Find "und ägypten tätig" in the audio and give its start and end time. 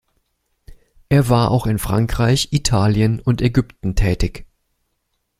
3.19-4.47